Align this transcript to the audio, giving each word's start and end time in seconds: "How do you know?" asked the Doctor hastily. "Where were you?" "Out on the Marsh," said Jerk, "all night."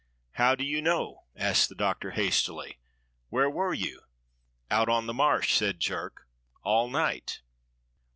"How 0.31 0.55
do 0.55 0.63
you 0.63 0.81
know?" 0.81 1.25
asked 1.35 1.69
the 1.69 1.75
Doctor 1.75 2.09
hastily. 2.09 2.79
"Where 3.29 3.47
were 3.47 3.71
you?" 3.75 4.01
"Out 4.71 4.89
on 4.89 5.05
the 5.05 5.13
Marsh," 5.13 5.53
said 5.53 5.79
Jerk, 5.79 6.25
"all 6.63 6.89
night." 6.89 7.41